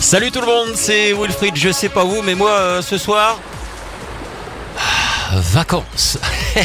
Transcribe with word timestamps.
Salut 0.00 0.30
tout 0.30 0.40
le 0.40 0.46
monde, 0.46 0.68
c'est 0.74 1.12
Wilfried, 1.12 1.56
je 1.56 1.70
sais 1.70 1.88
pas 1.88 2.04
vous, 2.04 2.22
mais 2.22 2.34
moi 2.34 2.50
euh, 2.50 2.82
ce 2.82 2.98
soir... 2.98 3.38
ah, 4.78 5.34
Vacances. 5.52 6.18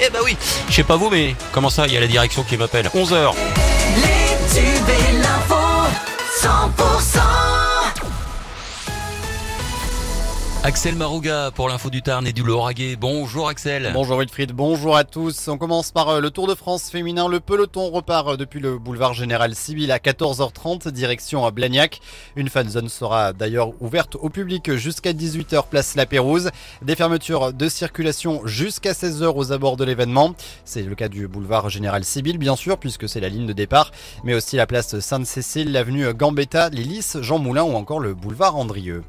Eh 0.00 0.10
bah 0.10 0.18
oui, 0.24 0.36
je 0.68 0.74
sais 0.74 0.82
pas 0.84 0.96
vous, 0.96 1.08
mais 1.10 1.34
comment 1.52 1.70
ça, 1.70 1.86
il 1.86 1.94
y 1.94 1.96
a 1.96 2.00
la 2.00 2.06
direction 2.06 2.42
qui 2.44 2.56
m'appelle. 2.56 2.88
11h. 2.94 3.32
Les 3.96 4.54
tubes 4.54 4.88
et 4.88 5.12
l'info 5.18 5.56
100% 6.40 7.25
Axel 10.66 10.96
Marouga 10.96 11.52
pour 11.54 11.68
l'info 11.68 11.90
du 11.90 12.02
Tarn 12.02 12.26
et 12.26 12.32
du 12.32 12.42
Lauragais. 12.42 12.96
Bonjour 12.96 13.48
Axel. 13.48 13.92
Bonjour 13.94 14.18
Wilfried, 14.18 14.50
bonjour 14.50 14.96
à 14.96 15.04
tous. 15.04 15.46
On 15.46 15.58
commence 15.58 15.92
par 15.92 16.08
euh, 16.08 16.20
le 16.20 16.32
Tour 16.32 16.48
de 16.48 16.56
France 16.56 16.90
féminin. 16.90 17.28
Le 17.28 17.38
peloton 17.38 17.88
repart 17.88 18.30
euh, 18.30 18.36
depuis 18.36 18.58
le 18.58 18.76
boulevard 18.76 19.14
Général 19.14 19.54
Sibyl 19.54 19.92
à 19.92 19.98
14h30, 19.98 20.88
direction 20.88 21.46
à 21.46 21.52
Blagnac. 21.52 22.00
Une 22.34 22.48
fan 22.48 22.68
zone 22.68 22.88
sera 22.88 23.32
d'ailleurs 23.32 23.80
ouverte 23.80 24.16
au 24.16 24.28
public 24.28 24.74
jusqu'à 24.74 25.12
18h, 25.12 25.68
place 25.70 25.94
La 25.94 26.04
Pérouse. 26.04 26.50
Des 26.82 26.96
fermetures 26.96 27.52
de 27.52 27.68
circulation 27.68 28.44
jusqu'à 28.44 28.90
16h 28.90 29.36
aux 29.36 29.52
abords 29.52 29.76
de 29.76 29.84
l'événement. 29.84 30.34
C'est 30.64 30.82
le 30.82 30.96
cas 30.96 31.08
du 31.08 31.28
boulevard 31.28 31.70
Général 31.70 32.02
Sibyl, 32.02 32.38
bien 32.38 32.56
sûr, 32.56 32.76
puisque 32.78 33.08
c'est 33.08 33.20
la 33.20 33.28
ligne 33.28 33.46
de 33.46 33.52
départ, 33.52 33.92
mais 34.24 34.34
aussi 34.34 34.56
la 34.56 34.66
place 34.66 34.98
Sainte-Cécile, 34.98 35.70
l'avenue 35.70 36.12
Gambetta, 36.12 36.70
Lys, 36.70 37.18
Jean 37.20 37.38
Moulin 37.38 37.62
ou 37.62 37.76
encore 37.76 38.00
le 38.00 38.14
boulevard 38.14 38.56
Andrieux. 38.56 39.04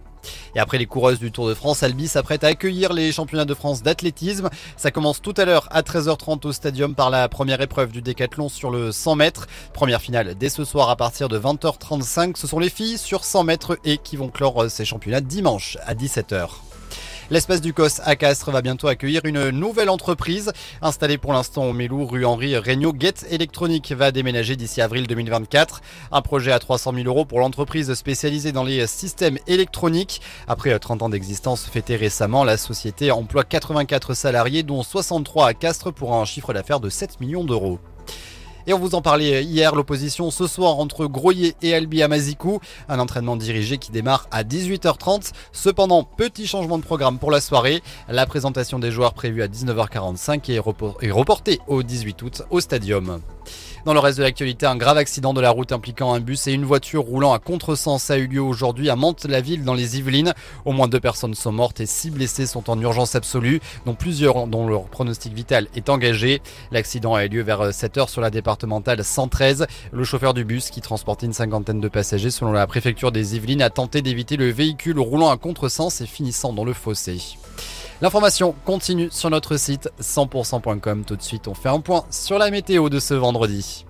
Et 0.55 0.59
après 0.59 0.77
les 0.77 0.85
coureuses 0.85 1.20
du 1.20 1.31
Tour 1.31 1.48
de 1.48 1.53
France, 1.53 1.84
Albi 1.84 2.07
s'apprête 2.07 2.44
à 2.44 2.48
accueillir 2.48 2.94
les 2.94 3.12
championnats 3.12 3.45
de 3.45 3.53
France 3.53 3.84
d'athlétisme. 3.84 4.49
Ça 4.76 4.91
commence 4.91 5.21
tout 5.21 5.34
à 5.38 5.45
l'heure 5.45 5.67
à 5.71 5.81
13h30 5.81 6.48
au 6.48 6.52
stadium 6.52 6.95
par 6.95 7.09
la 7.09 7.30
première 7.30 7.62
épreuve 7.62 7.91
du 7.91 8.02
décathlon 8.02 8.49
sur 8.49 8.71
le 8.71 8.91
100 8.91 9.16
mètres. 9.16 9.48
Première 9.73 10.02
finale 10.02 10.35
dès 10.35 10.49
ce 10.49 10.66
soir 10.66 10.90
à 10.90 10.95
partir 10.95 11.30
de 11.30 11.40
20h35. 11.40 12.35
Ce 12.35 12.48
sont 12.48 12.59
les 12.59 12.70
filles 12.70 12.98
sur 12.98 13.23
100 13.23 13.43
mètres 13.43 13.80
et 13.84 13.98
qui 13.98 14.17
vont 14.17 14.30
clore 14.30 14.70
ces 14.70 14.85
championnats 14.85 15.21
dimanche 15.21 15.77
à 15.85 15.93
17h. 15.93 16.66
L'espace 17.30 17.60
du 17.60 17.74
COS 17.74 18.00
à 18.06 18.16
Castres 18.16 18.52
va 18.52 18.62
bientôt 18.62 18.88
accueillir 18.88 19.26
une 19.26 19.50
nouvelle 19.50 19.90
entreprise. 19.90 20.54
Installée 20.82 21.18
pour 21.18 21.34
l'instant 21.34 21.66
au 21.66 21.74
Mélou, 21.74 22.06
rue 22.06 22.24
Henri 22.24 22.56
Regnault, 22.56 22.94
Get 22.98 23.16
Electronic 23.30 23.92
va 23.92 24.14
déménager 24.14 24.56
d'ici 24.56 24.82
avril 24.82 25.08
2024. 25.08 25.82
Un 26.14 26.22
projet 26.22 26.54
à 26.54 26.60
300 26.60 26.94
000 26.94 27.05
euros 27.05 27.26
pour 27.26 27.42
l'entreprise 27.42 27.94
spécialisée 27.96 28.54
dans 28.54 28.64
les 28.64 28.88
systèmes 28.88 29.40
électroniques. 29.46 30.22
Après 30.48 30.80
30 30.80 31.02
ans 31.02 31.10
d'existence 31.10 31.66
fêtée 31.66 31.98
récemment, 31.98 32.46
la 32.46 32.55
société 32.55 33.12
emploie 33.12 33.44
84 33.44 34.14
salariés, 34.14 34.64
dont 34.64 34.82
63 34.82 35.48
à 35.48 35.54
Castres 35.54 35.92
pour 35.92 36.16
un 36.16 36.24
chiffre 36.24 36.54
d'affaires 36.54 36.80
de 36.80 36.90
7 36.90 37.20
millions 37.20 37.44
d'euros. 37.44 37.80
Et 38.70 38.73
on 38.73 38.79
vous 38.79 38.96
en 38.96 39.01
parlait 39.01 39.46
hier, 39.46 39.73
l'opposition 39.73 40.29
ce 40.29 40.46
soir 40.46 40.77
entre 40.79 41.05
Groyer 41.05 41.55
et 41.62 41.73
Albi 41.73 42.04
Amazikou. 42.04 42.60
Un 42.90 42.99
entraînement 42.99 43.37
dirigé 43.37 43.77
qui 43.77 43.91
démarre 43.91 44.27
à 44.29 44.43
18h30. 44.43 45.32
Cependant, 45.54 46.04
petit 46.04 46.46
changement 46.48 46.77
de 46.77 46.84
programme 46.84 47.18
pour 47.18 47.32
la 47.32 47.40
soirée. 47.40 47.82
La 48.09 48.26
présentation 48.26 48.77
des 48.77 48.91
joueurs 48.91 49.13
prévue 49.13 49.41
à 49.41 49.48
19h45 49.48 50.51
est, 50.51 50.59
repor- 50.59 51.01
est 51.01 51.12
reportée 51.12 51.62
au 51.68 51.82
18 51.82 52.21
août 52.24 52.41
au 52.49 52.59
Stadium. 52.59 53.21
Dans 53.85 53.93
le 53.93 53.99
reste 53.99 54.17
de 54.17 54.23
l'actualité, 54.23 54.65
un 54.65 54.76
grave 54.76 54.98
accident 54.98 55.34
de 55.34 55.40
la 55.40 55.49
route 55.49 55.71
impliquant 55.71 56.13
un 56.13 56.20
bus 56.20 56.48
et 56.48 56.51
une 56.51 56.65
voiture 56.65 57.03
roulant 57.03 57.31
à 57.31 57.40
contresens 57.40 58.09
a 58.09 58.17
eu 58.17 58.27
lieu 58.27 58.41
aujourd'hui 58.41 58.90
à 58.90 58.95
Mantes-la-Ville 58.95 59.63
dans 59.63 59.73
les 59.73 59.98
Yvelines. 59.98 60.34
Au 60.65 60.73
moins 60.73 60.87
deux 60.87 60.99
personnes 60.99 61.35
sont 61.35 61.51
mortes 61.51 61.79
et 61.79 61.85
six 61.85 62.09
blessés 62.09 62.45
sont 62.45 62.70
en 62.70 62.79
urgence 62.81 63.15
absolue, 63.15 63.62
dont 63.85 63.93
plusieurs 63.93 64.47
dont 64.47 64.68
leur 64.68 64.84
pronostic 64.84 65.34
vital 65.34 65.68
est 65.75 65.90
engagé. 65.90 66.41
L'accident 66.72 67.13
a 67.13 67.25
eu 67.25 67.29
lieu 67.29 67.41
vers 67.44 67.69
7h 67.69 68.09
sur 68.09 68.19
la 68.19 68.29
départementale 68.29 69.03
113. 69.03 69.68
Le 69.91 70.03
chauffeur 70.03 70.34
du 70.34 70.44
bus 70.44 70.69
qui 70.69 70.81
transportait 70.81 71.25
une 71.25 71.34
cinquantaine 71.34 71.79
de 71.79 71.88
passagers 71.88 72.31
selon 72.31 72.51
la 72.51 72.68
préfecture 72.68 73.12
des 73.12 73.35
Yvelines 73.35 73.62
a 73.62 73.69
tenté 73.69 74.01
d'éviter 74.01 74.38
le 74.38 74.50
véhicule 74.50 75.00
roulant 75.00 75.29
à 75.29 75.38
contresens 75.38 76.01
et 76.01 76.06
finissant 76.07 76.51
dans 76.51 76.66
le 76.66 76.73
fossé. 76.73 77.38
L'information 78.00 78.53
continue 78.63 79.09
sur 79.12 79.31
notre 79.31 79.58
site 79.58 79.90
100%.com. 80.00 81.03
Tout 81.03 81.16
de 81.16 81.22
suite, 81.24 81.47
on 81.47 81.56
fait 81.56 81.69
un 81.69 81.80
point 81.80 82.06
sur 82.12 82.38
la 82.38 82.52
météo 82.52 82.90
de 82.90 83.00
ce 83.00 83.16
vendredi. 83.16 83.85